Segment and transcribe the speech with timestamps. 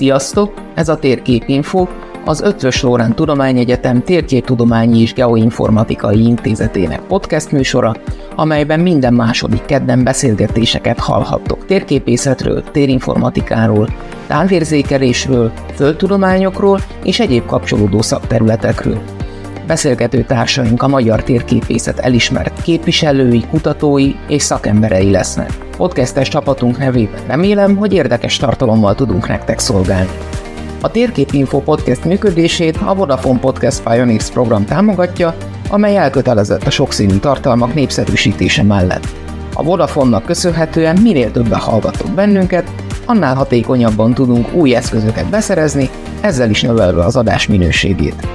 [0.00, 0.54] Sziasztok!
[0.74, 1.86] Ez a Térképinfo,
[2.24, 7.96] az Ötvös Lórán Tudományegyetem Térképtudományi és Geoinformatikai Intézetének podcast műsora,
[8.36, 13.88] amelyben minden második kedden beszélgetéseket hallhattok térképészetről, térinformatikáról,
[14.26, 19.19] távérzékelésről, földtudományokról és egyéb kapcsolódó szakterületekről.
[19.70, 25.58] Beszélgető társaink a magyar térképészet elismert képviselői, kutatói és szakemberei lesznek.
[25.76, 30.10] Podcastes csapatunk nevében remélem, hogy érdekes tartalommal tudunk nektek szolgálni.
[30.80, 35.34] A Térképinfo podcast működését a Vodafone Podcast Pioneers program támogatja,
[35.68, 39.06] amely elkötelezett a sokszínű tartalmak népszerűsítése mellett.
[39.54, 42.70] A Vodafone-nak köszönhetően minél többen hallgatok bennünket,
[43.04, 45.90] annál hatékonyabban tudunk új eszközöket beszerezni,
[46.20, 48.26] ezzel is növelve az adás minőségét.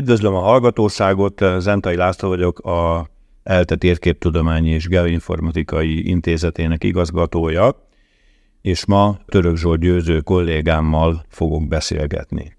[0.00, 3.08] Üdvözlöm a hallgatóságot, Zentai László vagyok, a
[3.42, 7.86] ELTE Térképtudományi és Geoinformatikai Intézetének igazgatója,
[8.62, 12.56] és ma Török Zsolt győző kollégámmal fogok beszélgetni.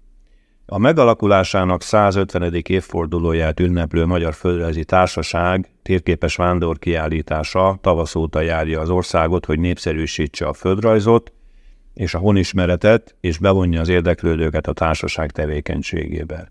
[0.66, 2.54] A megalakulásának 150.
[2.68, 10.52] évfordulóját ünneplő Magyar Földrajzi Társaság térképes vándor kiállítása tavaszóta járja az országot, hogy népszerűsítse a
[10.52, 11.32] földrajzot
[11.94, 16.50] és a honismeretet, és bevonja az érdeklődőket a társaság tevékenységébe.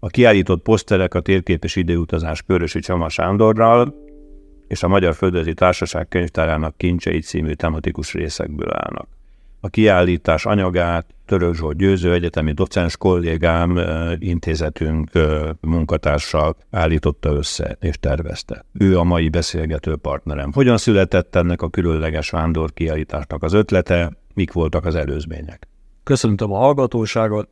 [0.00, 3.94] A kiállított poszterek a térképes időutazás Körösi Csama Sándorral
[4.68, 9.08] és a Magyar Földrajzi Társaság könyvtárának kincsei című tematikus részekből állnak.
[9.60, 13.80] A kiállítás anyagát Török Zsolt Győző egyetemi docens kollégám,
[14.18, 15.10] intézetünk
[15.60, 18.64] munkatársa állította össze és tervezte.
[18.72, 20.52] Ő a mai beszélgető partnerem.
[20.52, 25.68] Hogyan született ennek a különleges vándor kiállításnak az ötlete, mik voltak az előzmények?
[26.04, 27.48] Köszöntöm a hallgatóságot,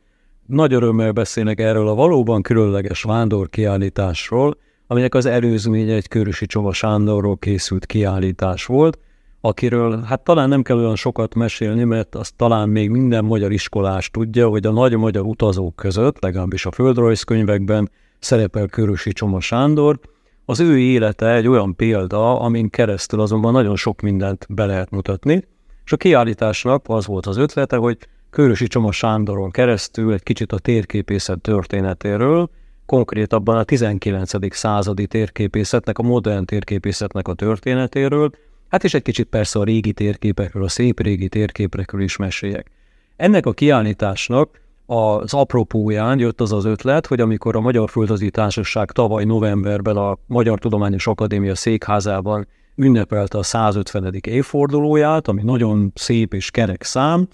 [0.47, 7.37] nagy örömmel beszélnek erről a valóban különleges vándorkiállításról, aminek az előzménye egy Körösi Csoma Sándorról
[7.37, 8.99] készült kiállítás volt,
[9.41, 14.09] akiről hát talán nem kell olyan sokat mesélni, mert azt talán még minden magyar iskolás
[14.09, 19.99] tudja, hogy a nagy magyar utazók között, legalábbis a földrajzkönyvekben szerepel Körösi Csoma Sándor.
[20.45, 25.47] Az ő élete egy olyan példa, amin keresztül azonban nagyon sok mindent be lehet mutatni,
[25.85, 27.97] és a kiállításnak az volt az ötlete, hogy
[28.29, 32.49] Körösi Csoma Sándoron keresztül egy kicsit a térképészet történetéről,
[32.85, 34.55] konkrétabban a 19.
[34.55, 38.31] századi térképészetnek, a modern térképészetnek a történetéről,
[38.69, 42.71] hát és egy kicsit persze a régi térképekről, a szép régi térképekről is meséljek.
[43.15, 48.91] Ennek a kiállításnak az apropóján jött az az ötlet, hogy amikor a Magyar Földrajzi Társaság
[48.91, 54.13] tavaly novemberben a Magyar Tudományos Akadémia székházában ünnepelte a 150.
[54.21, 57.27] évfordulóját, ami nagyon szép és kerek szám,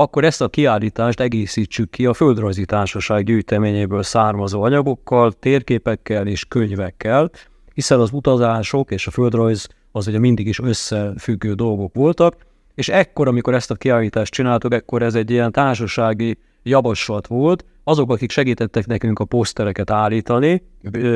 [0.00, 7.30] akkor ezt a kiállítást egészítsük ki a Földrajzi Társaság gyűjteményéből származó anyagokkal, térképekkel és könyvekkel,
[7.74, 12.36] hiszen az utazások és a földrajz az ugye mindig is összefüggő dolgok voltak,
[12.74, 18.12] és ekkor, amikor ezt a kiállítást csináltuk, ekkor ez egy ilyen társasági javaslat volt, azok,
[18.12, 20.62] akik segítettek nekünk a posztereket állítani,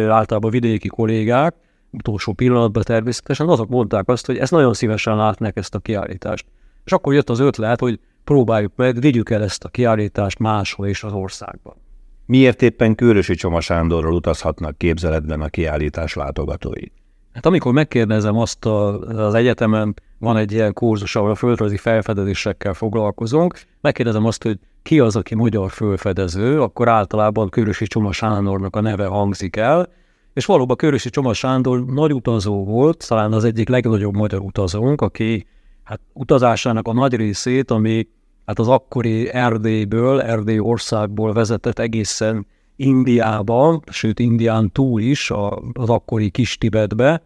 [0.08, 1.54] általában vidéki kollégák,
[1.90, 6.46] utolsó pillanatban természetesen, azok mondták azt, hogy ezt nagyon szívesen látnak ezt a kiállítást.
[6.84, 11.02] És akkor jött az ötlet, hogy próbáljuk meg, vigyük el ezt a kiállítást máshol is
[11.02, 11.74] az országban.
[12.26, 16.84] Miért éppen Kőrösi Csoma Sándorról utazhatnak képzeletben a kiállítás látogatói?
[17.32, 22.74] Hát amikor megkérdezem azt a, az egyetemen, van egy ilyen kurzus, ahol a földrajzi felfedezésekkel
[22.74, 28.80] foglalkozunk, megkérdezem azt, hogy ki az, aki magyar fölfedező, akkor általában Körösi Csoma Sándornak a
[28.80, 29.88] neve hangzik el,
[30.34, 35.46] és valóban Körösi Csoma Sándor nagy utazó volt, talán az egyik legnagyobb magyar utazónk, aki
[35.84, 38.08] hát utazásának a nagy részét, ami
[38.46, 42.46] hát az akkori Erdélyből, Erdély országból vezetett egészen
[42.76, 45.30] Indiába, sőt Indián túl is,
[45.72, 47.22] az akkori kis Tibetbe,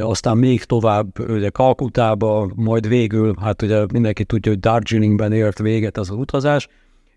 [0.00, 5.98] aztán még tovább ugye Kalkutába, majd végül, hát ugye mindenki tudja, hogy Darjeelingben ért véget
[5.98, 6.68] az, az utazás.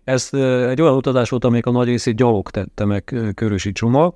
[0.04, 0.28] Ez
[0.68, 4.14] egy olyan utazás volt, amelyik a nagy részét gyalog tette meg Körösi Csoma,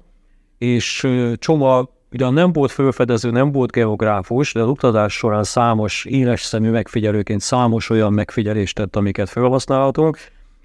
[0.58, 6.43] és Csoma Ugyan nem volt fölfedező, nem volt geográfus, de az utazás során számos éles
[6.43, 10.19] szemű megfigyelőként számos olyan megfigyelést tett, amiket felhasználhatunk,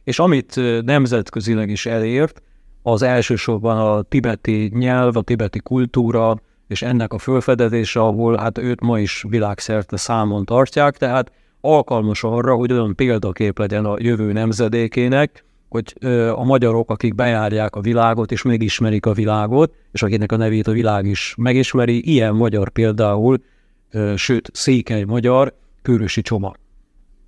[0.04, 2.42] és amit nemzetközileg is elért,
[2.84, 6.36] az elsősorban a tibeti nyelv, a tibeti kultúra,
[6.68, 12.56] és ennek a fölfedezése, ahol hát őt ma is világszerte számon tartják, tehát alkalmas arra,
[12.56, 15.94] hogy olyan példakép legyen a jövő nemzedékének, hogy
[16.36, 20.72] a magyarok, akik bejárják a világot, és megismerik a világot, és akinek a nevét a
[20.72, 23.44] világ is megismeri, ilyen magyar például
[24.16, 26.54] sőt, székely magyar körösi csoma.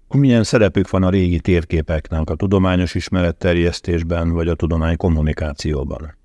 [0.07, 6.17] Milyen szerepük van a régi térképeknek a tudományos ismeretterjesztésben, vagy a tudomány kommunikációban?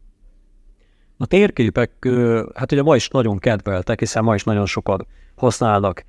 [1.16, 2.08] A térképek,
[2.54, 6.04] hát ugye ma is nagyon kedveltek, hiszen ma is nagyon sokat használnak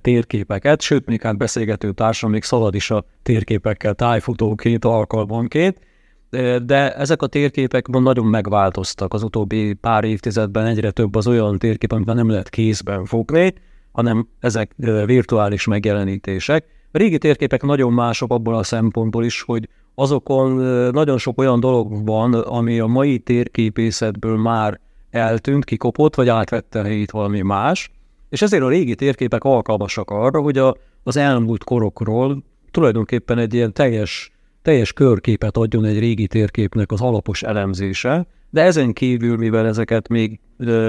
[0.00, 5.78] térképeket, sőt, még hát beszélgető társam még szalad is a térképekkel tájfutóként, alkalmanként,
[6.62, 11.92] de ezek a térképek nagyon megváltoztak az utóbbi pár évtizedben, egyre több az olyan térkép,
[11.92, 13.54] amit nem lehet kézben fogni,
[13.92, 14.74] hanem ezek
[15.04, 16.64] virtuális megjelenítések.
[16.92, 20.50] A régi térképek nagyon mások abból a szempontból is, hogy azokon
[20.92, 24.80] nagyon sok olyan dolog van, ami a mai térképészetből már
[25.10, 27.90] eltűnt, kikopott, vagy átvette helyét valami más,
[28.30, 33.72] és ezért a régi térképek alkalmasak arra, hogy a, az elmúlt korokról tulajdonképpen egy ilyen
[33.72, 34.32] teljes,
[34.62, 40.40] teljes körképet adjon egy régi térképnek az alapos elemzése, de ezen kívül, mivel ezeket még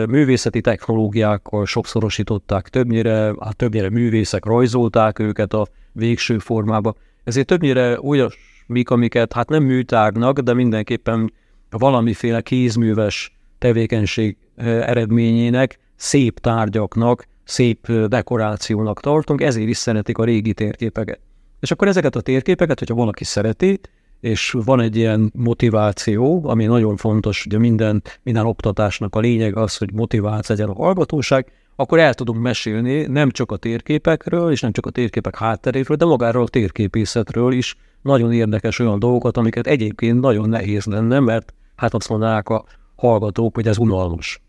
[0.07, 8.89] művészeti technológiákkal sokszorosították többnyire, hát többnyire művészek rajzolták őket a végső formába, ezért többnyire olyasmik,
[8.89, 11.33] amiket hát nem műtárnak, de mindenképpen
[11.69, 21.19] valamiféle kézműves tevékenység eredményének, szép tárgyaknak, szép dekorációnak tartunk, ezért is szeretik a régi térképeket.
[21.59, 23.79] És akkor ezeket a térképeket, hogyha valaki szereti,
[24.19, 29.77] és van egy ilyen motiváció, ami nagyon fontos, ugye minden, minden oktatásnak a lényeg az,
[29.77, 34.71] hogy motivált legyen a hallgatóság, akkor el tudunk mesélni nem csak a térképekről, és nem
[34.71, 40.19] csak a térképek hátteréről, de magáról a térképészetről is nagyon érdekes olyan dolgokat, amiket egyébként
[40.19, 42.63] nagyon nehéz lenne, mert hát azt mondanák a
[42.95, 44.41] hallgatók, hogy ez unalmas.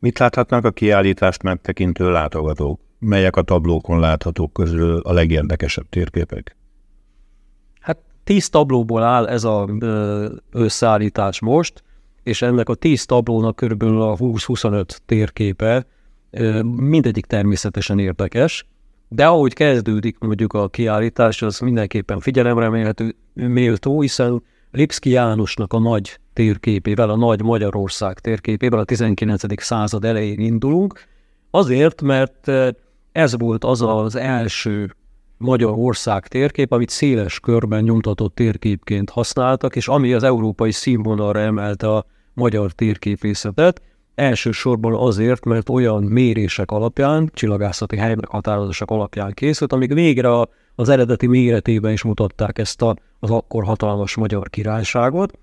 [0.00, 2.80] Mit láthatnak a kiállítást megtekintő látogatók?
[2.98, 6.56] Melyek a tablókon láthatók közül a legérdekesebb térképek?
[7.80, 9.68] Hát tíz tablóból áll ez a
[10.50, 11.82] összeállítás most,
[12.22, 15.86] és ennek a tíz tablónak körülbelül a 20-25 térképe,
[16.62, 18.66] mindegyik természetesen érdekes,
[19.08, 22.94] de ahogy kezdődik mondjuk a kiállítás, az mindenképpen figyelemre
[23.34, 29.62] méltó, hiszen Lipszki Jánosnak a nagy térképével, a nagy Magyarország térképével a 19.
[29.62, 31.04] század elején indulunk,
[31.50, 32.68] azért, mert eh,
[33.12, 34.96] ez volt az az első
[35.36, 42.04] Magyarország térkép, amit széles körben nyomtatott térképként használtak, és ami az európai színvonalra emelte a
[42.34, 43.82] magyar térképészetet,
[44.14, 47.98] elsősorban azért, mert olyan mérések alapján, csillagászati
[48.28, 54.16] határozások alapján készült, amik végre az eredeti méretében is mutatták ezt a, az akkor hatalmas
[54.16, 55.38] magyar királyságot,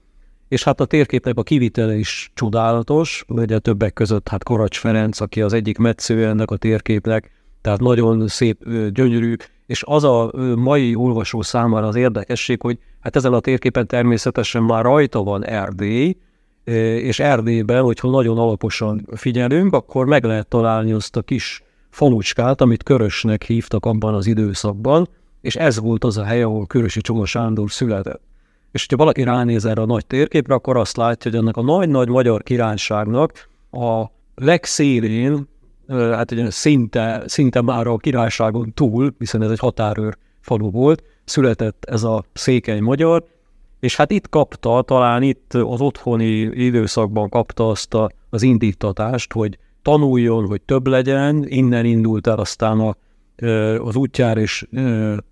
[0.48, 5.42] és hát a térképnek a kivitele is csodálatos, ugye többek között hát Koracs Ferenc, aki
[5.42, 9.36] az egyik metszője ennek a térképnek, tehát nagyon szép, gyönyörű,
[9.66, 14.84] és az a mai olvasó számára az érdekesség, hogy hát ezen a térképen természetesen már
[14.84, 16.18] rajta van Erdély,
[16.64, 22.84] és Erdélyben, hogyha nagyon alaposan figyelünk, akkor meg lehet találni azt a kis falucskát, amit
[22.84, 25.08] Körösnek hívtak abban az időszakban,
[25.42, 28.22] és ez volt az a hely, ahol Körösi Csoma Sándor született.
[28.72, 32.08] És hogyha valaki ránéz erre a nagy térképre, akkor azt látja, hogy ennek a nagy-nagy
[32.08, 34.06] magyar királyságnak a
[34.36, 35.48] legszélén,
[35.88, 41.86] hát ugye szinte, szinte már a királyságon túl, hiszen ez egy határőr falu volt, született
[41.86, 43.24] ez a székely magyar,
[43.80, 49.58] és hát itt kapta, talán itt az otthoni időszakban kapta azt a, az indítatást, hogy
[49.82, 52.96] tanuljon, hogy több legyen, innen indult el aztán a,
[53.78, 54.66] az útjára is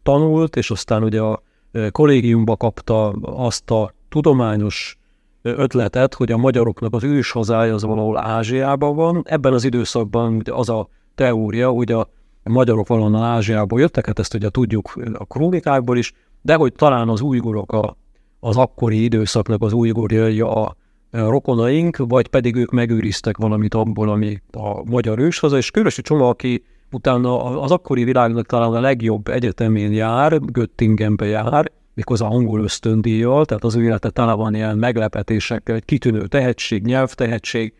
[0.04, 1.42] tanult, és aztán ugye a
[1.91, 4.98] kollégiumba kapta azt a tudományos
[5.41, 9.22] ötletet, hogy a magyaroknak az őshazája az valahol Ázsiában van.
[9.25, 12.08] Ebben az időszakban az a teória, hogy a
[12.44, 17.22] magyarok valahonnan Ázsiából jöttek, hát ezt ugye tudjuk a krónikákból is, de hogy talán az
[17.22, 17.98] újgurok a,
[18.39, 20.75] az akkori időszaknak az újgurjai a
[21.12, 26.63] rokonaink, vagy pedig ők megőriztek valamit abból, ami a magyar őshaza, és Körösi Csoma, aki
[26.92, 33.63] utána az akkori világnak talán a legjobb egyetemén jár, Göttingenbe jár, méghozzá angol ösztöndíjjal, tehát
[33.63, 37.74] az ő élete tele van ilyen meglepetésekkel, egy kitűnő tehetség, nyelvtehetség.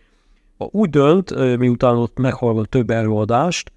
[0.58, 3.72] Úgy dönt, miután ott meghallgat több előadást,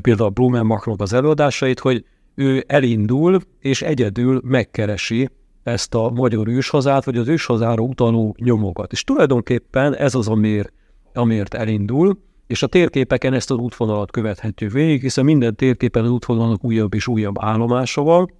[0.00, 2.04] például Blumenbachnak az előadásait, hogy
[2.34, 5.28] ő elindul, és egyedül megkeresi
[5.62, 8.92] ezt a magyar őshazát, vagy az őshazára utaló nyomokat.
[8.92, 10.72] És tulajdonképpen ez az, amiért,
[11.14, 16.64] amiért elindul, és a térképeken ezt az útvonalat követhetjük végig, hiszen minden térképen az útvonalnak
[16.64, 18.32] újabb és újabb állomása van,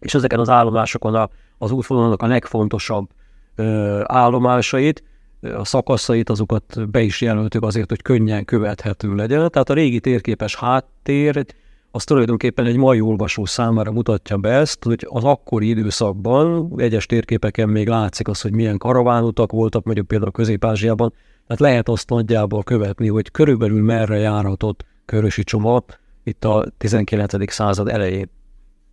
[0.00, 1.28] és ezeken az állomásokon a,
[1.58, 3.08] az útvonalnak a legfontosabb
[3.54, 5.02] ö, állomásait,
[5.40, 9.50] a szakaszait, azokat be is jelöltük azért, hogy könnyen követhető legyen.
[9.50, 11.44] Tehát a régi térképes háttér,
[11.90, 17.68] az tulajdonképpen egy mai olvasó számára mutatja be ezt, hogy az akkori időszakban egyes térképeken
[17.68, 21.12] még látszik az, hogy milyen karavánutak voltak, mondjuk például Közép-Ázsiában,
[21.50, 25.84] tehát lehet azt nagyjából követni, hogy körülbelül merre járhatott körösi csomag
[26.24, 27.52] itt a 19.
[27.52, 28.30] század elején.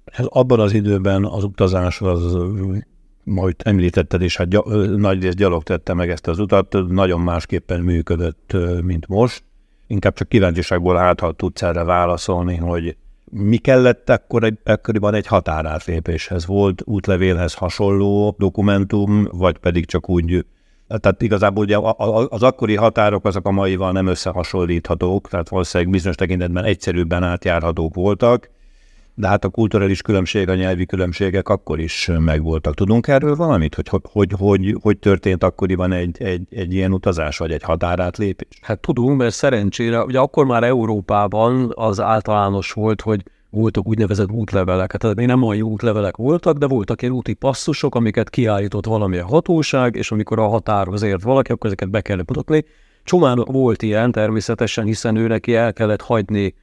[0.06, 2.38] Ez abban az időben az utazás az,
[3.24, 4.48] majd említetted is, hát
[4.96, 9.44] nagy rész gyalog tette meg ezt az utat, nagyon másképpen működött, mint most.
[9.88, 12.98] Inkább csak kíváncsiságból hát, ha tudsz erre válaszolni, hogy
[13.32, 16.46] mi kellett akkor ekkoriban egy határátlépéshez?
[16.46, 20.46] Volt útlevélhez hasonló dokumentum, vagy pedig csak úgy
[20.88, 21.77] tehát igazából ugye
[22.29, 28.50] az akkori határok azok a maival nem összehasonlíthatók, tehát valószínűleg bizonyos tekintetben egyszerűbben átjárhatók voltak,
[29.20, 32.74] de hát a kulturális különbség, a nyelvi különbségek akkor is megvoltak.
[32.74, 37.38] Tudunk erről valamit, hogy hogy, hogy, hogy, hogy történt akkoriban egy, egy, egy ilyen utazás,
[37.38, 38.60] vagy egy határátlépés?
[38.62, 44.96] Hát tudunk, mert szerencsére, ugye akkor már Európában az általános volt, hogy voltak úgynevezett útlevelek.
[44.96, 49.96] Tehát még nem olyan útlevelek voltak, de voltak ilyen úti passzusok, amiket kiállított valamilyen hatóság,
[49.96, 52.66] és amikor a határhoz ért valaki, akkor ezeket be kellett mutatni.
[53.04, 56.56] Csomán volt ilyen természetesen, hiszen ő neki el kellett hagyni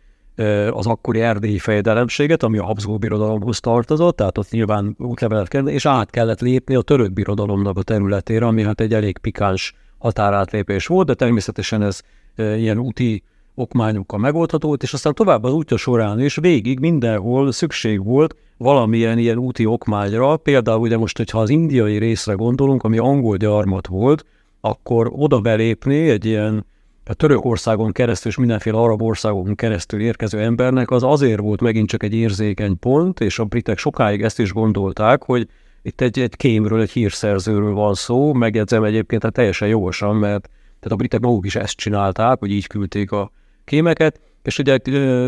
[0.70, 5.86] az akkori erdélyi fejedelemséget, ami a Habsburg birodalomhoz tartozott, tehát ott nyilván útlevelet kellett, és
[5.86, 11.06] át kellett lépni a török birodalomnak a területére, ami hát egy elég pikáns határátlépés volt,
[11.06, 12.00] de természetesen ez
[12.36, 13.22] ilyen úti
[13.54, 19.18] okmányokkal megoldható volt, és aztán tovább az útja során is végig mindenhol szükség volt valamilyen
[19.18, 24.25] ilyen úti okmányra, például ugye most, hogyha az indiai részre gondolunk, ami angol gyarmat volt,
[24.61, 26.66] akkor oda belépni egy ilyen
[27.06, 32.02] a Törökországon keresztül és mindenféle arab országon keresztül érkező embernek az azért volt megint csak
[32.02, 35.49] egy érzékeny pont, és a britek sokáig ezt is gondolták, hogy
[35.82, 40.49] itt egy, egy kémről, egy hírszerzőről van szó, megjegyzem egyébként hát teljesen jogosan, mert
[40.80, 43.30] tehát a britek maguk is ezt csinálták, hogy így küldték a
[43.64, 44.78] kémeket, és ugye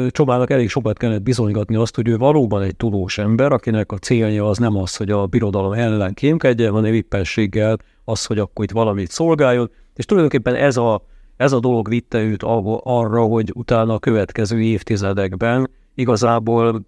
[0.09, 4.49] Csobának elég sokat kellett bizonygatni azt, hogy ő valóban egy tudós ember, akinek a célja
[4.49, 9.11] az nem az, hogy a birodalom ellen kémkedjen, hanem éppességgel az, hogy akkor itt valamit
[9.11, 11.03] szolgáljon, és tulajdonképpen ez a,
[11.37, 12.43] ez a dolog vitte őt
[12.83, 16.85] arra, hogy utána a következő évtizedekben igazából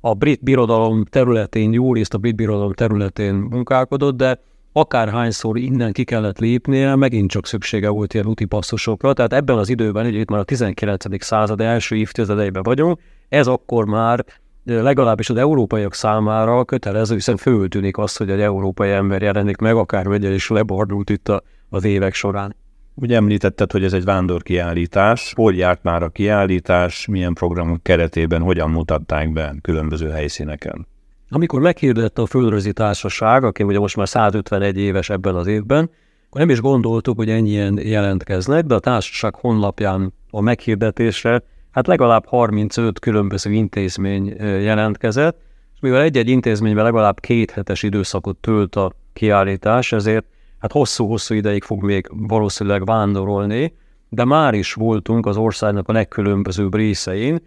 [0.00, 4.40] a brit birodalom területén, jó részt a brit birodalom területén munkálkodott, de
[4.76, 9.68] akárhányszor innen ki kellett lépnie, megint csak szüksége volt ilyen úti passzusokra, tehát ebben az
[9.68, 11.24] időben, ugye itt már a 19.
[11.24, 14.24] század első évtizedeiben vagyunk, ez akkor már
[14.64, 20.32] legalábbis az európaiak számára kötelező, hiszen föltűnik az, hogy egy európai ember jelenik meg, akármegyen
[20.32, 22.56] is lebordult itt a, az évek során.
[22.94, 25.32] Ugye említetted, hogy ez egy vándorkiállítás.
[25.36, 30.86] Hol járt már a kiállítás, milyen programok keretében, hogyan mutatták be különböző helyszíneken?
[31.34, 35.90] Amikor meghirdette a Földrajzi Társaság, aki ugye most már 151 éves ebben az évben,
[36.26, 42.26] akkor nem is gondoltuk, hogy ennyien jelentkeznek, de a társaság honlapján a meghirdetésre hát legalább
[42.26, 45.40] 35 különböző intézmény jelentkezett,
[45.74, 50.24] és mivel egy-egy intézményben legalább két hetes időszakot tölt a kiállítás, ezért
[50.58, 53.74] hát hosszú-hosszú ideig fog még valószínűleg vándorolni,
[54.08, 57.40] de már is voltunk az országnak a legkülönbözőbb részein,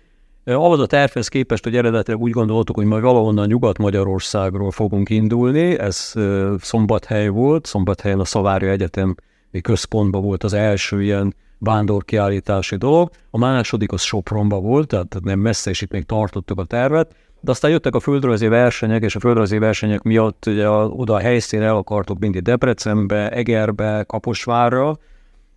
[0.55, 6.13] ahhoz a tervhez képest, hogy eredetileg úgy gondoltuk, hogy majd valahonnan Nyugat-Magyarországról fogunk indulni, ez
[6.59, 9.15] Szombathely volt, Szombathelyen a Szavária Egyetem
[9.61, 15.69] központban volt az első ilyen vándorkiállítási dolog, a második az Sopronba volt, tehát nem messze,
[15.69, 19.57] és itt még tartottuk a tervet, de aztán jöttek a földrajzi versenyek, és a földrajzi
[19.57, 24.97] versenyek miatt ugye oda a helyszínre el akartuk mindig Debrecenbe, Egerbe, Kaposvárra,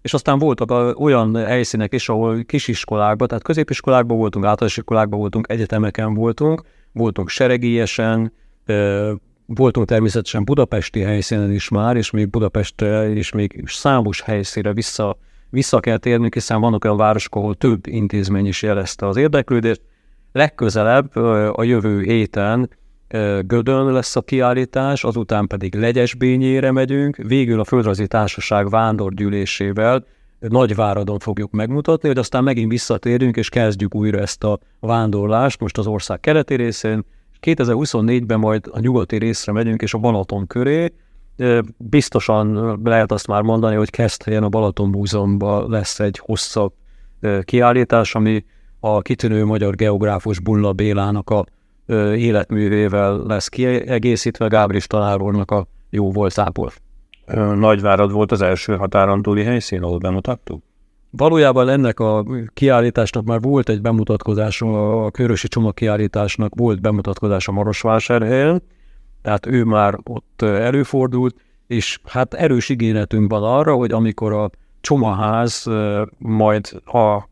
[0.03, 6.15] és aztán voltak olyan helyszínek is, ahol kisiskolákban, tehát középiskolákban voltunk, általános iskolákban voltunk, egyetemeken
[6.15, 8.33] voltunk, voltunk seregélyesen,
[9.47, 15.19] voltunk természetesen budapesti helyszínen is már, és még Budapestre és még számos helyszínre vissza,
[15.51, 19.83] vissza kell térnünk, hiszen vannak olyan városok, ahol több intézmény is jelezte az érdeklődést.
[20.33, 21.17] Legközelebb
[21.57, 22.71] a jövő héten
[23.47, 30.05] Gödön lesz a kiállítás, azután pedig Legyesbényére megyünk, végül a Földrajzi Társaság vándorgyűlésével
[30.39, 35.87] Nagyváradon fogjuk megmutatni, hogy aztán megint visszatérünk, és kezdjük újra ezt a vándorlást, most az
[35.87, 37.05] ország keleti részén,
[37.41, 40.93] 2024-ben majd a nyugati részre megyünk, és a Balaton köré,
[41.77, 46.73] biztosan lehet azt már mondani, hogy helyen a Balaton Múzeumban lesz egy hosszabb
[47.43, 48.45] kiállítás, ami
[48.81, 51.45] a kitűnő magyar geográfus Bulla Bélának a
[52.15, 56.73] életművével lesz kiegészítve Gábris tanár úrnak a jó voltából.
[57.55, 60.63] Nagyvárad volt az első határon túli helyszín, ahol bemutattuk?
[61.11, 68.63] Valójában ennek a kiállításnak már volt egy bemutatkozás, a Körösi kiállításnak volt bemutatkozás a Marosvásárhelyen,
[69.23, 75.67] tehát ő már ott előfordult, és hát erős igényetünk van arra, hogy amikor a csomaház
[76.19, 77.29] majd a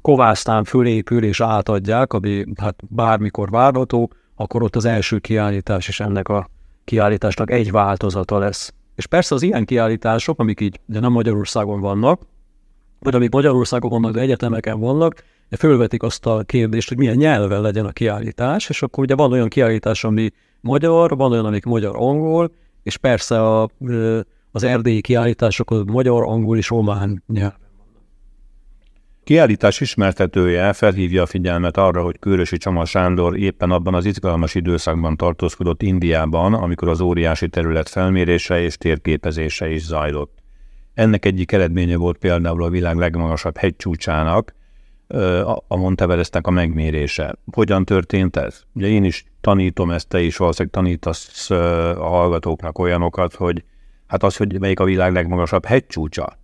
[0.00, 6.28] kovásztán fölépül és átadják, ami hát bármikor várható, akkor ott az első kiállítás is ennek
[6.28, 6.48] a
[6.84, 8.72] kiállításnak egy változata lesz.
[8.94, 12.20] És persze az ilyen kiállítások, amik így de nem Magyarországon vannak,
[12.98, 15.24] vagy amik Magyarországon vannak, de egyetemeken vannak,
[15.56, 19.48] fölvetik azt a kérdést, hogy milyen nyelven legyen a kiállítás, és akkor ugye van olyan
[19.48, 23.68] kiállítás, ami magyar, van olyan, amik magyar-angol, és persze a,
[24.52, 27.63] az erdélyi kiállítások magyar, angol és román nyelv.
[29.24, 35.16] Kiállítás ismertetője felhívja a figyelmet arra, hogy Kőrösi Csama Sándor éppen abban az izgalmas időszakban
[35.16, 40.38] tartózkodott Indiában, amikor az óriási terület felmérése és térképezése is zajlott.
[40.94, 44.54] Ennek egyik eredménye volt például a világ legmagasabb hegycsúcsának,
[45.68, 47.36] a Monteverestnek a megmérése.
[47.52, 48.62] Hogyan történt ez?
[48.72, 53.64] Ugye én is tanítom ezt, te is valószínűleg tanítasz a hallgatóknak olyanokat, hogy
[54.14, 56.38] hát az, hogy melyik a világ legmagasabb hegycsúcsa,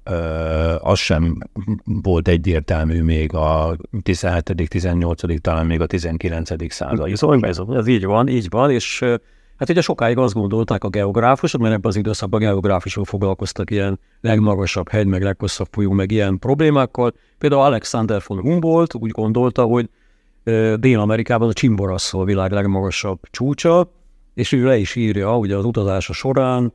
[0.78, 1.38] az sem
[1.84, 6.72] volt egyértelmű még a 17., 18., talán még a 19.
[6.72, 7.16] század.
[7.16, 9.04] Szóval ez, ez így van, így van, és
[9.58, 14.88] Hát ugye sokáig azt gondolták a geográfusok, mert ebben az időszakban geográfusok foglalkoztak ilyen legmagasabb
[14.88, 17.12] hegy, meg leghosszabb folyó, meg ilyen problémákkal.
[17.38, 19.88] Például Alexander von Humboldt úgy gondolta, hogy
[20.76, 23.92] Dél-Amerikában a Csimborasszó a világ legmagasabb csúcsa,
[24.34, 26.72] és ő le is írja, ugye az utazása során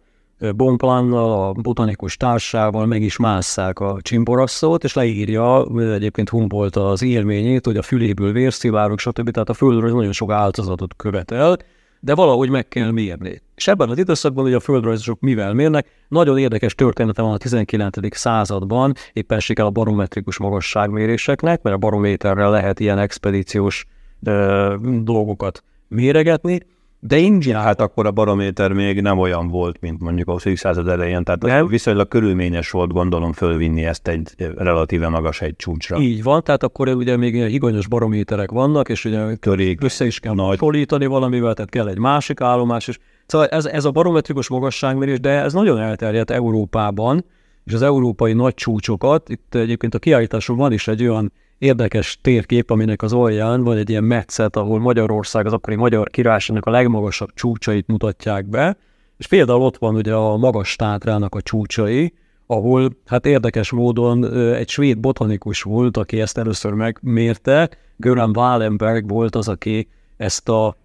[0.55, 7.65] Bonplannal, a botanikus társával meg is másszák a csimborasszót, és leírja egyébként Humboldt az élményét,
[7.65, 9.29] hogy a füléből vérszivárok, stb.
[9.29, 11.57] Tehát a földről nagyon sok áldozatot követel,
[11.99, 13.41] de valahogy meg kell mérni.
[13.55, 18.15] És ebben az időszakban ugye a földrajzosok mivel mérnek, nagyon érdekes története van a 19.
[18.17, 23.85] században, éppen siker a barometrikus magasságméréseknek, mert a barométerrel lehet ilyen expedíciós
[24.23, 26.59] ö, dolgokat méregetni,
[27.07, 30.45] de India, hát akkor a barométer még nem olyan volt, mint mondjuk a 20.
[30.55, 31.67] század elején, tehát nem.
[31.67, 35.99] viszonylag körülményes volt gondolom fölvinni ezt egy relatíve magas egy csúcsra.
[35.99, 40.33] Így van, tehát akkor ugye még higanyos barométerek vannak, és ugye Törék, össze is kell
[40.33, 40.57] nagy.
[40.57, 45.29] polítani valamivel, tehát kell egy másik állomás, és szóval ez, ez a barometrikus magasságmérés, de
[45.29, 47.25] ez nagyon elterjedt Európában,
[47.65, 52.69] és az európai nagy csúcsokat, itt egyébként a kiállításon van is egy olyan érdekes térkép,
[52.69, 57.29] aminek az alján van egy ilyen metszet, ahol Magyarország, az akkori Magyar Királyságnak a legmagasabb
[57.33, 58.77] csúcsait mutatják be,
[59.17, 62.13] és például ott van ugye a magas tátrának a csúcsai,
[62.47, 69.35] ahol hát érdekes módon egy svéd botanikus volt, aki ezt először megmérte, Göran Wallenberg volt
[69.35, 69.87] az, aki
[70.17, 70.77] ezt a,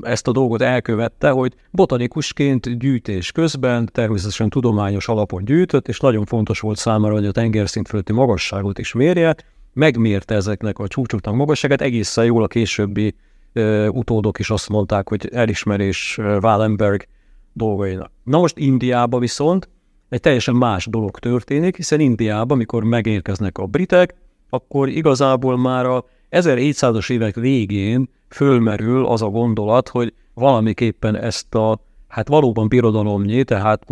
[0.00, 6.60] ezt a dolgot elkövette, hogy botanikusként gyűjtés közben természetesen tudományos alapon gyűjtött, és nagyon fontos
[6.60, 9.34] volt számára, hogy a tengerszint fölötti magasságot is mérje,
[9.78, 13.14] megmérte ezeknek a csúcsoknak magasságát, egészen jól a későbbi
[13.52, 17.04] ö, utódok is azt mondták, hogy elismerés Wallenberg
[17.52, 18.10] dolgainak.
[18.24, 19.68] Na most Indiában viszont
[20.08, 24.14] egy teljesen más dolog történik, hiszen Indiában, amikor megérkeznek a britek,
[24.48, 31.80] akkor igazából már a 1700-as évek végén fölmerül az a gondolat, hogy valamiképpen ezt a
[32.08, 33.86] hát valóban birodalomnyi, tehát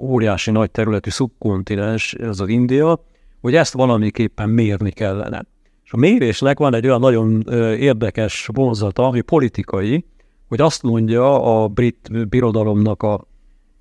[0.00, 3.04] óriási nagy területű szubkontinens, ez az India,
[3.42, 5.44] hogy ezt valamiképpen mérni kellene.
[5.84, 7.42] És a mérésnek van egy olyan nagyon
[7.78, 10.04] érdekes vonzata, ami politikai,
[10.48, 13.26] hogy azt mondja a brit birodalomnak a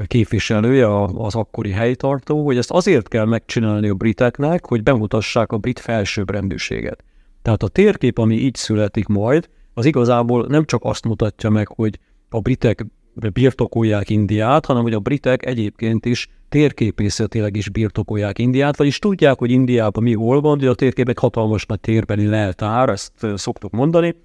[0.07, 5.79] képviselője, az akkori helytartó, hogy ezt azért kell megcsinálni a briteknek, hogy bemutassák a brit
[5.79, 7.03] felsőbbrendűséget.
[7.41, 11.99] Tehát a térkép, ami így születik majd, az igazából nem csak azt mutatja meg, hogy
[12.29, 12.85] a britek
[13.33, 19.51] birtokolják Indiát, hanem hogy a britek egyébként is térképészetileg is birtokolják Indiát, vagyis tudják, hogy
[19.51, 24.15] Indiában mi hol van, de a térkép egy hatalmas nagy térbeli leltár, ezt szoktuk mondani,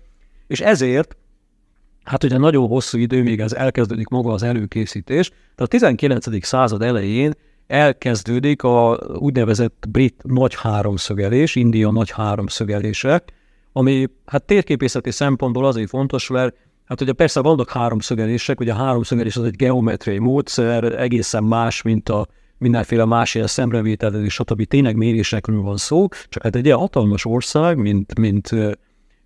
[0.46, 1.16] és ezért
[2.06, 6.44] Hát ugye nagyon hosszú idő, még ez elkezdődik maga az előkészítés, tehát a 19.
[6.44, 7.32] század elején
[7.66, 13.22] elkezdődik a úgynevezett brit nagy háromszögelés, India nagy háromszögelése,
[13.72, 19.36] ami hát térképészeti szempontból azért fontos, mert Hát ugye persze vannak háromszögelések, ugye a háromszögelés
[19.36, 22.26] az egy geometriai módszer, egészen más, mint a
[22.58, 24.64] mindenféle más ilyen szemrevétel, és stb.
[24.64, 28.50] tényleg mérésekről van szó, csak hát egy ilyen hatalmas ország, mint, mint,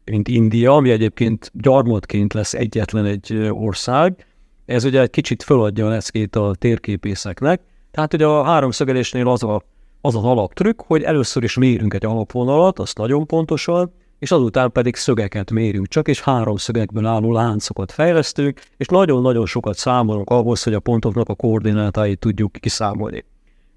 [0.04, 4.26] mint India, ami egyébként gyarmatként lesz egyetlen egy ország,
[4.66, 7.60] ez ugye egy kicsit föladja a leckét a térképészeknek.
[7.90, 9.62] Tehát ugye a háromszögelésnél az, a,
[10.00, 14.96] az az alaptrükk, hogy először is mérünk egy alapvonalat, azt nagyon pontosan, és azután pedig
[14.96, 20.74] szögeket mérünk csak, és három szögekből álló láncokat fejlesztünk, és nagyon-nagyon sokat számolunk ahhoz, hogy
[20.74, 23.24] a pontoknak a koordinátáit tudjuk kiszámolni.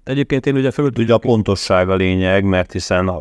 [0.04, 0.90] Egyébként én ugye föl...
[0.98, 3.18] Ugye a pontosság a lényeg, mert hiszen a,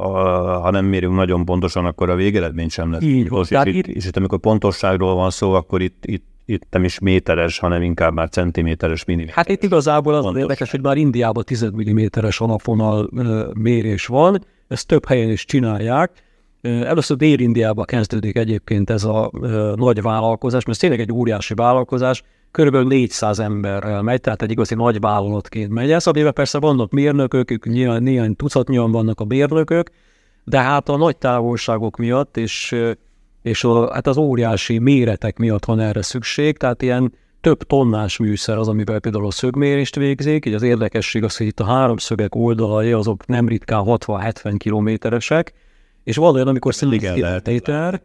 [0.59, 3.01] ha nem mérünk nagyon pontosan, akkor a végeredmény sem lesz.
[3.01, 3.45] Így van.
[3.49, 7.59] És, itt, és itt, amikor pontosságról van szó, akkor itt, itt itt nem is méteres,
[7.59, 9.37] hanem inkább már centiméteres, milliméteres.
[9.37, 12.41] Hát itt igazából az, az érdekes, hogy már Indiában 10 mm-es
[13.53, 16.11] mérés van, ezt több helyen is csinálják,
[16.63, 19.31] Először Dél-Indiába kezdődik egyébként ez a
[19.75, 24.75] nagy vállalkozás, mert ez tényleg egy óriási vállalkozás, körülbelül 400 emberrel megy, tehát egy igazi
[24.75, 29.89] nagy vállalatként megy ez, amiben persze vannak mérnökök, néhány, néhány tucatnyian vannak a mérnökök,
[30.43, 32.75] de hát a nagy távolságok miatt és,
[33.41, 38.57] és a, hát az óriási méretek miatt van erre szükség, tehát ilyen több tonnás műszer
[38.57, 42.91] az, amivel például a szögmérést végzik, így az érdekesség az, hogy itt a háromszögek oldalai
[42.91, 45.53] azok nem ritkán 60-70 kilométeresek,
[46.03, 47.47] és van olyan, amikor lehet.
[47.47, 48.01] méter,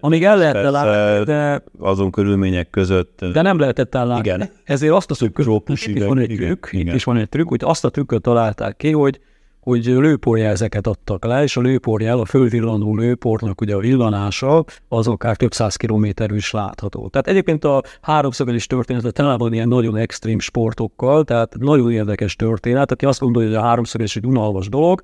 [0.00, 3.24] amíg el lehetne látni, de, Azon körülmények között...
[3.32, 4.28] de nem lehetett ellátni.
[4.28, 4.50] Igen.
[4.64, 6.94] Ezért azt a trükköt, Trópus itt van egy igen, trükk, itt igen.
[6.94, 9.20] is van egy trükk, hogy azt a trükköt találták ki, hogy
[9.64, 15.36] hogy lőporjelzeket adtak le, és a lőporjel, a fölvillanó lőpornak ugye a villanása, az akár
[15.36, 17.08] több száz kilométerű is látható.
[17.08, 22.90] Tehát egyébként a háromszögelés története tele van ilyen nagyon extrém sportokkal, tehát nagyon érdekes történet.
[22.90, 25.02] Aki azt gondolja, hogy a háromszögelés egy unalmas dolog,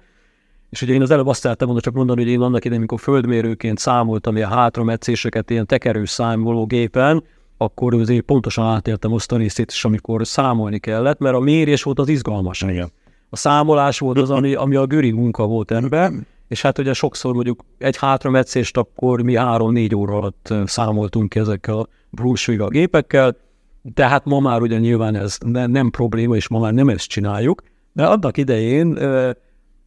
[0.70, 3.00] és ugye én az előbb azt szerettem volna csak mondani, hogy én annak idején, amikor
[3.00, 7.22] földmérőként számoltam ilyen hátrametszéseket ilyen tekerős számológépen,
[7.56, 11.98] akkor azért pontosan átéltem azt a részét is, amikor számolni kellett, mert a mérés volt
[11.98, 12.62] az izgalmas.
[12.62, 12.90] Igen.
[13.30, 17.35] A számolás volt az, ami, ami a göri munka volt ebben, és hát ugye sokszor
[17.35, 21.88] mondjuk egy hátrametszést akkor mi három-négy óra alatt számoltunk ki ezekkel a
[22.22, 23.37] Willis gépekkel,
[23.83, 27.09] de hát ma már ugye nyilván ez ne, nem probléma, és ma már nem ezt
[27.09, 28.98] csináljuk, de annak idején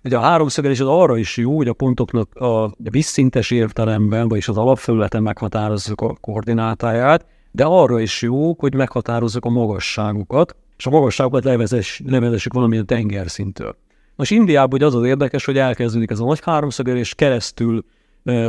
[0.04, 4.58] ugye a háromszögelés az arra is jó, hogy a pontoknak a vízszintes értelemben, vagyis az
[4.58, 11.44] alapfelületen meghatározzuk a koordinátáját, de arra is jó, hogy meghatározzuk a magasságukat, és a magasságokat
[11.44, 13.76] levezess, levezessük valamilyen tengerszintől.
[14.16, 17.86] Most Indiában ugye az az érdekes, hogy elkezdődik ez a nagy háromszögelés, keresztül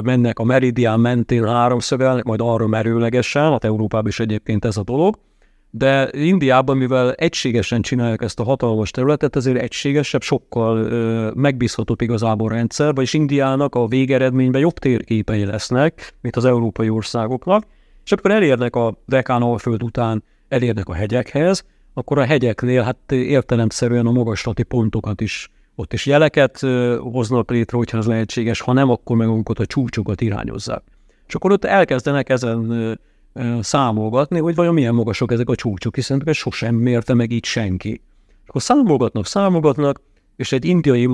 [0.03, 5.19] mennek a meridián mentén háromszögelnek, majd arra merőlegesen, hát Európában is egyébként ez a dolog,
[5.77, 12.49] de Indiában, mivel egységesen csinálják ezt a hatalmas területet, ezért egységesebb, sokkal ö, megbízhatóbb igazából
[12.49, 17.65] rendszer, vagyis Indiának a végeredményben jobb térképei lesznek, mint az európai országoknak,
[18.05, 24.07] és akkor elérnek a Dekán alföld után, elérnek a hegyekhez, akkor a hegyeknél hát értelemszerűen
[24.07, 28.91] a magaslati pontokat is, ott is jeleket ö, hoznak létre, hogyha ez lehetséges, ha nem,
[28.91, 30.83] akkor meg a csúcsokat irányozzák.
[31.27, 32.99] És akkor ott elkezdenek ezen
[33.61, 38.01] számolgatni, hogy vajon milyen magasok ezek a csúcsok, hiszen ezt sosem mérte meg így senki.
[38.47, 40.01] Akkor számolgatnak, számolgatnak,
[40.37, 41.07] és egy indiai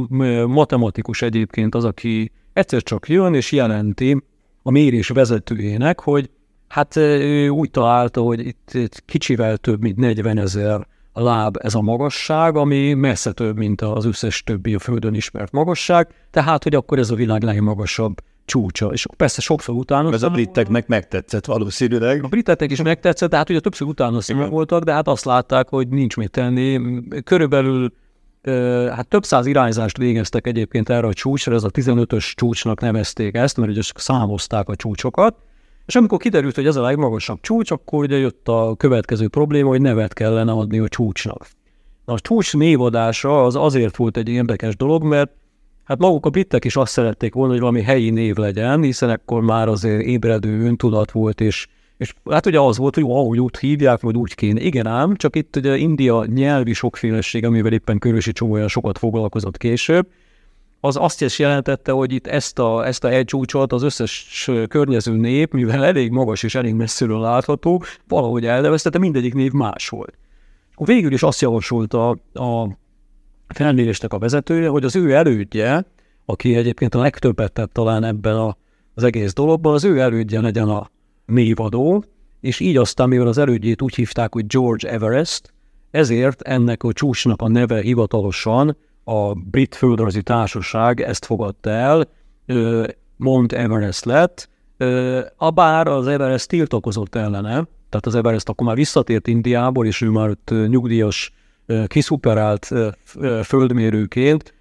[0.46, 4.24] matematikus egyébként az, aki egyszer csak jön és jelenti
[4.62, 6.30] a mérés vezetőjének, hogy
[6.68, 11.80] hát ő úgy találta, hogy itt, itt kicsivel több, mint 40 ezer láb ez a
[11.80, 16.98] magasság, ami messze több, mint az összes többi a Földön ismert magasság, tehát, hogy akkor
[16.98, 18.86] ez a világ legmagasabb csúcsa.
[18.86, 20.12] És persze sokszor utána...
[20.12, 22.24] Ez a briteknek megtetszett valószínűleg.
[22.24, 25.88] A briteknek is megtetszett, de hát ugye többször utána voltak, de hát azt látták, hogy
[25.88, 26.80] nincs mit tenni.
[27.24, 27.92] Körülbelül
[28.90, 33.56] hát több száz irányzást végeztek egyébként erre a csúcsra, ez a 15-ös csúcsnak nevezték ezt,
[33.56, 35.34] mert ugye számozták a csúcsokat,
[35.86, 39.80] és amikor kiderült, hogy ez a legmagasabb csúcs, akkor ugye jött a következő probléma, hogy
[39.80, 41.46] nevet kellene adni a csúcsnak.
[42.04, 45.30] Na, a csúcs névadása az azért volt egy érdekes dolog, mert
[45.84, 49.42] hát maguk a britek is azt szerették volna, hogy valami helyi név legyen, hiszen ekkor
[49.42, 51.66] már azért ébredő öntudat volt, és,
[51.96, 54.60] és hát ugye az volt, hogy ahogy úgy hívják, vagy úgy kéne.
[54.60, 59.56] Igen ám, csak itt ugye India nyelvi sokféleség, amivel éppen Körösi Csomó olyan sokat foglalkozott
[59.56, 60.06] később,
[60.80, 65.52] az azt is jelentette, hogy itt ezt a, ezt a hegycsúcsot az összes környező nép,
[65.52, 70.14] mivel elég magas és elég messziről látható, valahogy elnevezte, de mindegyik név más volt.
[70.76, 72.68] Végül is azt javasolta a
[73.54, 75.84] felmérésnek a vezetője, hogy az ő elődje,
[76.24, 78.56] aki egyébként a legtöbbet tett talán ebben a,
[78.94, 80.90] az egész dologban, az ő elődje legyen a
[81.26, 82.04] névadó,
[82.40, 85.52] és így aztán, mivel az elődjét úgy hívták, hogy George Everest,
[85.90, 92.08] ezért ennek a csúcsnak a neve hivatalosan a Brit Földrajzi Társaság ezt fogadta el,
[93.16, 94.48] Mount Everest lett,
[95.36, 100.08] a bár az Everest tiltakozott ellene, tehát az Everest akkor már visszatért Indiából, és ő
[100.08, 101.32] már ott nyugdíjas,
[101.86, 102.68] kiszuperált
[103.42, 104.54] földmérőként,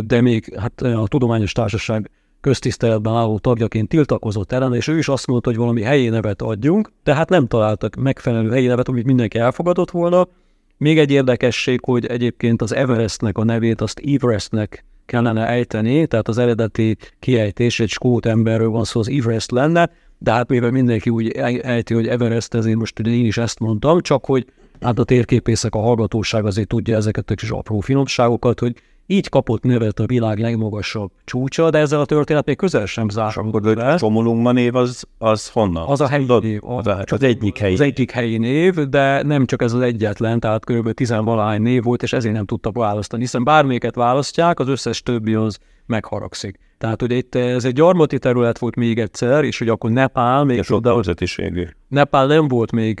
[0.00, 2.10] de még hát a Tudományos Társaság
[2.40, 6.92] köztiszteletben álló tagjaként tiltakozott ellene, és ő is azt mondta, hogy valami helyi nevet adjunk,
[7.02, 10.28] tehát nem találtak megfelelő helyi nevet, amit mindenki elfogadott volna,
[10.76, 16.38] még egy érdekesség, hogy egyébként az Everestnek a nevét azt Everestnek kellene ejteni, tehát az
[16.38, 21.30] eredeti kiejtés egy skót emberről van szó, az Everest lenne, de hát mivel mindenki úgy
[21.30, 24.46] ej- ejti, hogy Everest, ezért most ugye én is ezt mondtam, csak hogy
[24.82, 29.62] hát a térképészek, a hallgatóság azért tudja ezeket a kis apró finomságokat, hogy így kapott
[29.62, 33.98] nevet a világ legmagasabb csúcsa, de ezzel a történet még közel sem záródott Akkor a
[33.98, 35.88] Csomolungma név az, az honnan?
[35.88, 36.60] Az a helyi név.
[36.64, 37.72] Az, a, az egyik helyi.
[37.72, 40.92] Az egyik helyi név, de nem csak ez az egyetlen, tehát kb.
[40.92, 45.58] tizenvalahány név volt, és ezért nem tudtak választani, hiszen bármelyiket választják, az összes többi az
[45.86, 46.58] megharagszik.
[46.78, 50.58] Tehát ugye itt ez egy gyarmati terület volt még egyszer, és hogy akkor Nepál, még
[50.58, 51.66] És oda, nemzetiségű.
[51.88, 53.00] Nepál nem volt még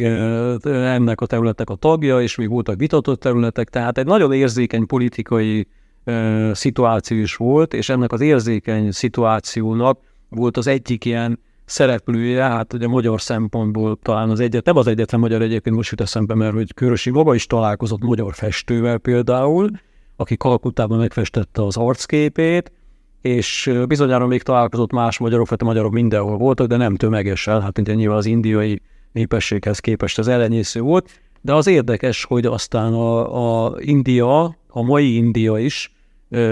[0.62, 5.66] ennek a területnek a tagja, és még voltak vitatott területek, tehát egy nagyon érzékeny politikai
[6.04, 12.72] ö, szituáció is volt, és ennek az érzékeny szituációnak volt az egyik ilyen szereplője, hát
[12.72, 16.54] ugye magyar szempontból talán az egyet, nem az egyetlen magyar egyébként most jut eszembe, mert
[16.54, 19.70] hogy Körösi maga is találkozott magyar festővel például,
[20.16, 22.72] aki Kalkutában megfestette az arcképét,
[23.20, 27.78] és bizonyára még találkozott más magyarok, mert a magyarok mindenhol voltak, de nem tömegesen, hát
[27.78, 33.66] ugye nyilván az indiai népességhez képest az ellenyésző volt, de az érdekes, hogy aztán a,
[33.66, 35.92] a India, a mai India is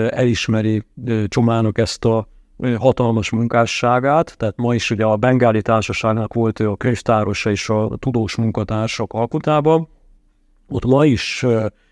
[0.09, 0.83] elismeri
[1.29, 2.29] Csomának ezt a
[2.79, 8.37] hatalmas munkásságát, tehát ma is ugye a Bengáli Társaságnak volt a könyvtárosa és a tudós
[8.37, 9.89] munkatársak alkotában,
[10.69, 11.47] ott ma is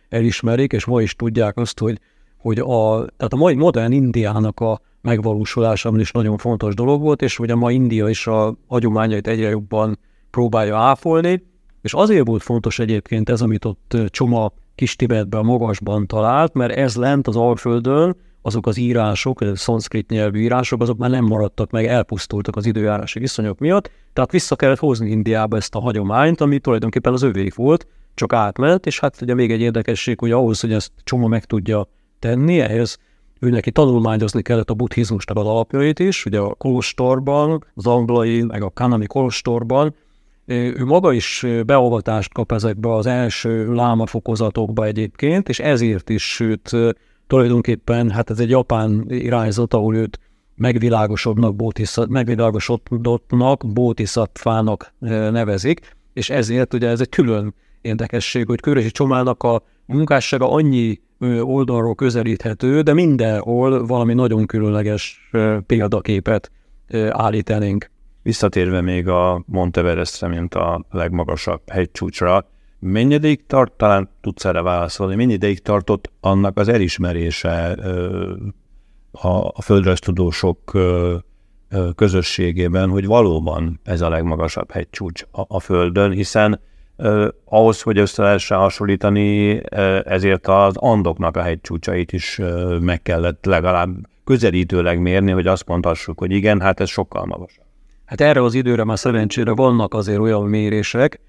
[0.08, 2.00] elismerik, és ma is tudják azt, hogy,
[2.38, 7.38] hogy a, tehát a mai modern Indiának a megvalósulása is nagyon fontos dolog volt, és
[7.38, 9.98] ugye ma India is a hagyományait egyre jobban
[10.30, 11.46] próbálja áfolni,
[11.88, 16.96] és azért volt fontos egyébként ez, amit ott Csoma kis Tibetben, magasban talált, mert ez
[16.96, 21.87] lent az Alföldön, azok az írások, a szanszkrit nyelvű írások, azok már nem maradtak meg,
[21.87, 27.12] elpusztultak az időjárási viszonyok miatt, tehát vissza kellett hozni Indiába ezt a hagyományt, ami tulajdonképpen
[27.12, 30.92] az övék volt, csak átment, és hát ugye még egy érdekesség, hogy ahhoz, hogy ezt
[31.05, 32.98] Csoma meg tudja tenni, ehhez
[33.40, 38.62] ő neki tanulmányozni kellett a buddhizmusnak az alapjait is, ugye a kolostorban, az anglai, meg
[38.62, 39.94] a kanami kolostorban,
[40.48, 46.70] ő maga is beolvatást kap ezekbe az első láma fokozatokba egyébként, és ezért is, sőt,
[47.26, 50.18] tulajdonképpen, hát ez egy japán irányzat, ahol őt
[50.54, 54.92] megvilágosodottnak, bótiszat, megvilágosodottnak, bótiszatfának
[55.30, 61.00] nevezik, és ezért ugye ez egy külön érdekesség, hogy Körösi Csomának a munkássága annyi
[61.40, 65.30] oldalról közelíthető, de mindenhol valami nagyon különleges
[65.66, 66.50] példaképet
[67.11, 67.90] állítanénk.
[68.29, 75.14] Visszatérve még a Monteverestre, mint a legmagasabb hegycsúcsra, mennyi ideig tart, talán tudsz erre válaszolni,
[75.14, 77.77] mennyi ideig tartott annak az elismerése
[79.11, 80.79] a, a földrajztudósok
[81.95, 86.61] közösségében, hogy valóban ez a legmagasabb hegycsúcs a, a Földön, hiszen
[86.97, 93.03] eh, ahhoz, hogy össze lehessen hasonlítani, eh, ezért az Andoknak a hegycsúcsait is eh, meg
[93.03, 93.88] kellett legalább
[94.25, 97.67] közelítőleg mérni, hogy azt mondhassuk, hogy igen, hát ez sokkal magasabb.
[98.09, 101.21] Hát erre az időre már szerencsére vannak azért olyan mérések,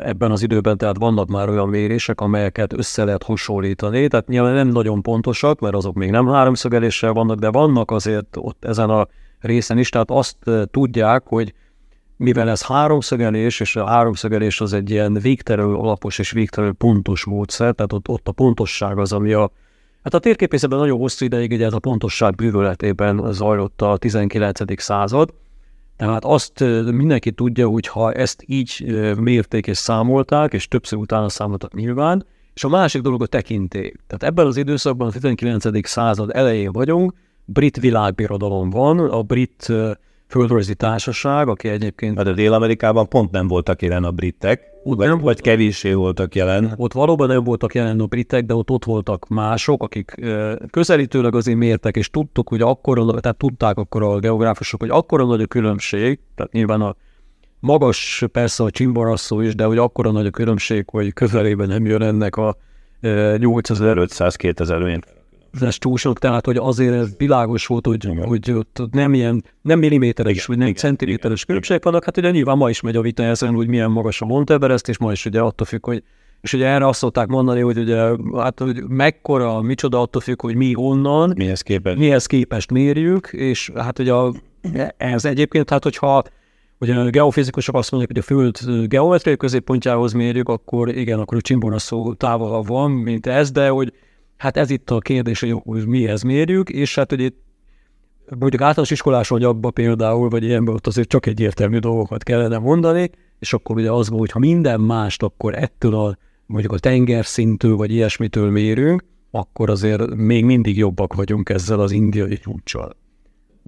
[0.00, 4.68] ebben az időben, tehát vannak már olyan mérések, amelyeket össze lehet hasonlítani, tehát nyilván nem
[4.68, 9.06] nagyon pontosak, mert azok még nem háromszögeléssel vannak, de vannak azért ott ezen a
[9.40, 10.36] részen is, tehát azt
[10.70, 11.54] tudják, hogy
[12.16, 17.74] mivel ez háromszögelés, és a háromszögelés az egy ilyen végtelenül alapos és végtelenül pontos módszer,
[17.74, 19.50] tehát ott, ott a pontosság az, ami a
[20.02, 24.80] Hát a térképészetben nagyon hosszú ideig ugye ez a pontosság bűvöletében zajlott a 19.
[24.82, 25.34] század,
[26.00, 31.74] tehát azt mindenki tudja, hogy ha ezt így mérték és számolták, és többször utána számoltak
[31.74, 33.92] nyilván, és a másik dolog a tekintély.
[34.06, 35.88] Tehát ebben az időszakban, a 19.
[35.88, 37.12] század elején vagyunk,
[37.44, 39.72] brit világbirodalom van, a brit
[40.30, 42.16] földrajzi társaság, aki egyébként...
[42.16, 46.72] Hát a Dél-Amerikában pont nem voltak jelen a britek, vagy, nem, vagy kevéssé voltak jelen.
[46.76, 50.14] Ott valóban nem voltak jelen a britek, de ott ott voltak mások, akik
[50.70, 55.40] közelítőleg azért mértek, és tudtuk, hogy akkor, tehát tudták akkor a geográfusok, hogy akkora nagy
[55.40, 56.96] a különbség, tehát nyilván a
[57.60, 62.02] magas persze a csimbarasszó is, de hogy akkora nagy a különbség, hogy közelében nem jön
[62.02, 62.56] ennek a
[63.02, 65.19] 8500-2000
[65.60, 70.32] ez túlsok, tehát hogy azért ez világos volt, hogy, hogy ott nem ilyen, nem milliméteres,
[70.32, 73.22] igen, vagy nem igen, centiméteres különbségek vannak, hát ugye nyilván ma is megy a vita
[73.22, 76.02] ezen, hogy milyen magas a Monteverest, és ma is ugye attól függ, hogy
[76.40, 80.54] és ugye erre azt szokták mondani, hogy ugye, hát, hogy mekkora, micsoda attól függ, hogy
[80.54, 84.32] mi honnan, mihez képest, mihez képest mérjük, és hát ugye a,
[84.96, 86.22] ez egyébként, hát hogyha
[86.82, 91.40] Ugye a geofizikusok azt mondják, hogy a Föld geometriai középpontjához mérjük, akkor igen, akkor a
[91.40, 93.92] csimbonaszó távolabb van, mint ez, de hogy
[94.40, 97.42] Hát ez itt a kérdés, hogy, hogy mihez mérjük, és hát itt
[98.38, 103.52] mondjuk általános iskolás anyagban például, vagy ilyenben ott azért csak egyértelmű dolgokat kellene mondani, és
[103.52, 108.50] akkor ugye az hogy ha minden mást, akkor ettől a mondjuk a tengerszintől, vagy ilyesmitől
[108.50, 112.96] mérünk, akkor azért még mindig jobbak vagyunk ezzel az indiai csúccsal.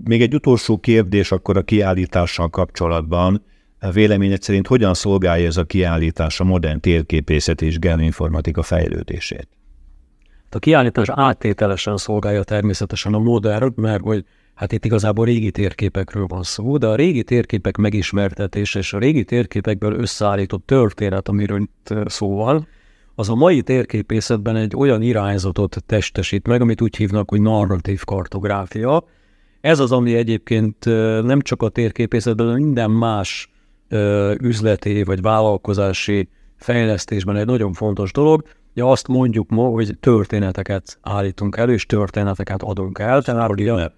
[0.05, 3.45] Még egy utolsó kérdés akkor a kiállítással kapcsolatban.
[3.93, 9.49] Véleményed szerint hogyan szolgálja ez a kiállítás a modern térképészet és geoinformatika fejlődését?
[10.55, 16.43] A kiállítás áttételesen szolgálja természetesen a modern, mert hogy hát itt igazából régi térképekről van
[16.43, 22.37] szó, de a régi térképek megismertetése és a régi térképekből összeállított történet, amiről itt szó
[22.37, 22.67] van,
[23.15, 29.05] az a mai térképészetben egy olyan irányzatot testesít meg, amit úgy hívnak, hogy narratív kartográfia.
[29.61, 30.85] Ez az, ami egyébként
[31.25, 33.51] nem csak a térképészetben, de minden más
[34.41, 41.57] üzleti vagy vállalkozási fejlesztésben egy nagyon fontos dolog, Ja, azt mondjuk ma, hogy történeteket állítunk
[41.57, 43.23] elő, és történeteket adunk el.
[43.23, 43.89] Tehát, ugye,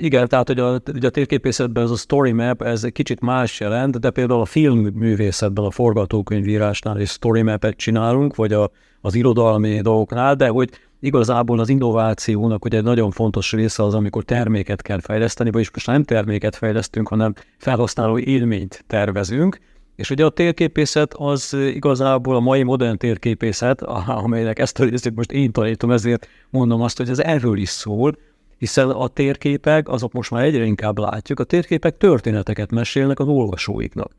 [0.00, 3.60] igen, tehát hogy a, ugye a térképészetben ez a story map, ez egy kicsit más
[3.60, 9.80] jelent, de például a filmművészetben, a forgatókönyvírásnál is story mapet csinálunk, vagy a, az irodalmi
[9.80, 15.00] dolgoknál, de hogy igazából az innovációnak ugye egy nagyon fontos része az, amikor terméket kell
[15.00, 19.58] fejleszteni, vagyis most nem terméket fejlesztünk, hanem felhasználó élményt tervezünk,
[20.02, 25.32] és ugye a térképészet az igazából a mai modern térképészet, amelynek ezt a részét most
[25.32, 28.16] én tanítom, ezért mondom azt, hogy ez erről is szól,
[28.58, 34.10] hiszen a térképek, azok most már egyre inkább látjuk, a térképek történeteket mesélnek az olvasóiknak.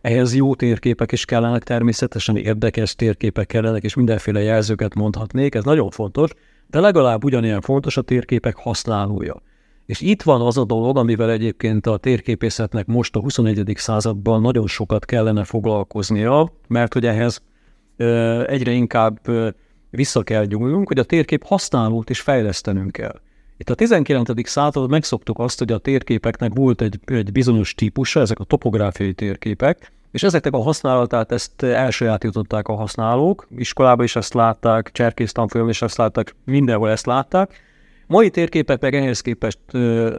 [0.00, 5.90] Ehhez jó térképek is kellenek, természetesen érdekes térképek kellenek, és mindenféle jelzőket mondhatnék, ez nagyon
[5.90, 6.30] fontos,
[6.70, 9.42] de legalább ugyanilyen fontos a térképek használója.
[9.86, 13.72] És itt van az a dolog, amivel egyébként a térképészetnek most a 21.
[13.74, 17.42] században nagyon sokat kellene foglalkoznia, mert hogy ehhez
[18.46, 19.20] egyre inkább
[19.90, 23.20] vissza kell nyúlnunk, hogy a térkép használót is fejlesztenünk kell.
[23.56, 24.48] Itt a 19.
[24.48, 29.92] században megszoktuk azt, hogy a térképeknek volt egy, egy bizonyos típusa, ezek a topográfiai térképek,
[30.10, 35.32] és ezeknek a használatát ezt elsajátították a használók, iskolában is ezt látták, cserkész
[35.68, 37.60] is ezt látták, mindenhol ezt látták.
[38.12, 39.58] Mai térképek meg ehhez képest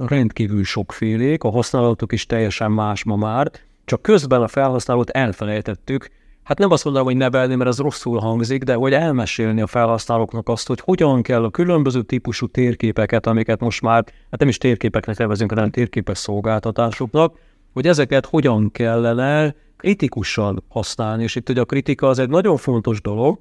[0.07, 3.51] rendkívül sokfélék, a használatok is teljesen más ma már,
[3.85, 6.09] csak közben a felhasználót elfelejtettük,
[6.43, 10.49] hát nem azt mondanám, hogy nevelni, mert ez rosszul hangzik, de hogy elmesélni a felhasználóknak
[10.49, 15.17] azt, hogy hogyan kell a különböző típusú térképeket, amiket most már, hát nem is térképeknek
[15.17, 17.37] nevezünk, hanem térképes szolgáltatásoknak,
[17.73, 21.23] hogy ezeket hogyan kellene kritikusan használni.
[21.23, 23.39] És itt ugye a kritika az egy nagyon fontos dolog,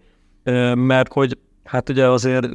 [0.75, 2.49] mert hogy hát ugye azért,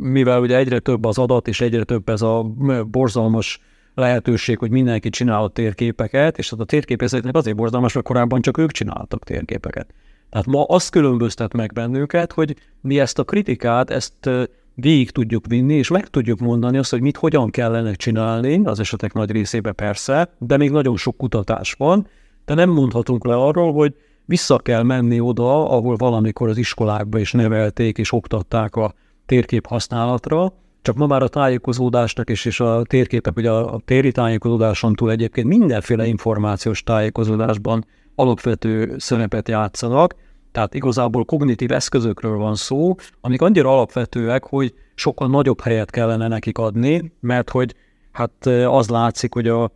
[0.00, 2.42] mivel ugye egyre több az adat, és egyre több ez a
[2.86, 3.60] borzalmas
[3.94, 8.70] lehetőség, hogy mindenki csinál a térképeket, és a térképészeknek azért borzalmas, mert korábban csak ők
[8.70, 9.94] csináltak térképeket.
[10.30, 14.30] Tehát ma azt különböztet meg bennünket, hogy mi ezt a kritikát, ezt
[14.74, 19.12] végig tudjuk vinni, és meg tudjuk mondani azt, hogy mit hogyan kellene csinálni, az esetek
[19.12, 22.06] nagy részében persze, de még nagyon sok kutatás van,
[22.44, 27.32] de nem mondhatunk le arról, hogy vissza kell menni oda, ahol valamikor az iskolákba is
[27.32, 28.94] nevelték és oktatták a
[29.26, 34.94] térkép használatra, csak ma már a tájékozódásnak is, és a térképek, ugye a, téri tájékozódáson
[34.94, 40.14] túl egyébként mindenféle információs tájékozódásban alapvető szerepet játszanak,
[40.52, 46.58] tehát igazából kognitív eszközökről van szó, amik annyira alapvetőek, hogy sokkal nagyobb helyet kellene nekik
[46.58, 47.74] adni, mert hogy
[48.12, 49.70] hát az látszik, hogy a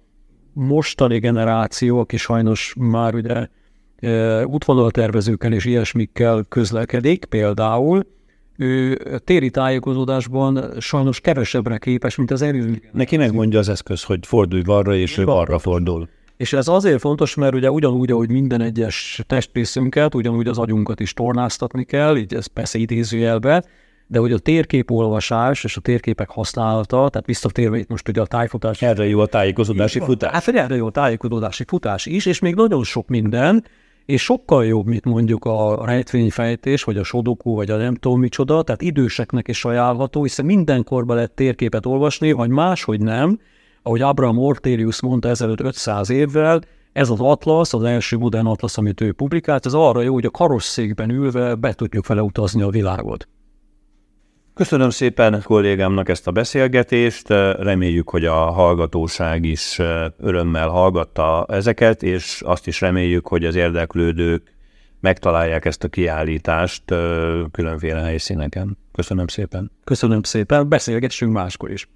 [0.53, 3.49] mostani generáció, aki sajnos már ugye
[4.45, 8.07] útvonaltervezőkkel és ilyesmikkel közlekedik például,
[8.59, 12.83] ő téri tájékozódásban sajnos kevesebbre képes, mint az erő.
[12.93, 16.09] Neki megmondja az eszköz, hogy fordulj arra, és ő arra fordul.
[16.37, 21.13] És ez azért fontos, mert ugye ugyanúgy, ahogy minden egyes testrészünket, ugyanúgy az agyunkat is
[21.13, 23.65] tornáztatni kell, így ez persze idézőjelbe,
[24.07, 28.83] de hogy a térképolvasás és a térképek használata, tehát visszatérve itt most ugye a tájfutás.
[28.83, 30.33] Erre jó a tájékozódási futás.
[30.33, 33.65] Hát erre jó a tájékozódási futás is, és még nagyon sok minden,
[34.07, 38.63] és sokkal jobb, mint mondjuk a rejtvényfejtés, vagy a sodoku, vagy a nem tudom micsoda,
[38.63, 43.39] tehát időseknek is ajánlható, hiszen mindenkorban lehet térképet olvasni, vagy máshogy nem,
[43.83, 46.61] ahogy Abraham Ortelius mondta ezelőtt 500 évvel,
[46.93, 50.31] ez az atlasz, az első modern atlasz, amit ő publikált, ez arra jó, hogy a
[50.31, 53.29] karosszékben ülve be tudjuk vele utazni a világot.
[54.57, 59.81] Köszönöm szépen kollégámnak ezt a beszélgetést, reméljük, hogy a hallgatóság is
[60.19, 64.55] örömmel hallgatta ezeket, és azt is reméljük, hogy az érdeklődők
[65.01, 66.83] megtalálják ezt a kiállítást
[67.51, 68.79] különféle helyszíneken.
[68.93, 69.71] Köszönöm szépen.
[69.85, 71.89] Köszönöm szépen, beszélgessünk máskor is.